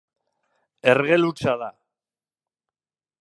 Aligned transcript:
Ergel 0.93 1.27
hutsa 1.27 1.55
da. 1.63 1.69